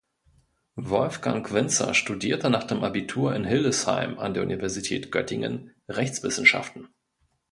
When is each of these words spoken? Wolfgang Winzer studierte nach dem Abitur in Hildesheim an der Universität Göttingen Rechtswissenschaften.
Wolfgang 0.81 1.53
Winzer 1.53 1.93
studierte 1.93 2.49
nach 2.49 2.63
dem 2.63 2.83
Abitur 2.83 3.35
in 3.35 3.43
Hildesheim 3.43 4.17
an 4.17 4.33
der 4.33 4.41
Universität 4.41 5.11
Göttingen 5.11 5.75
Rechtswissenschaften. 5.87 6.87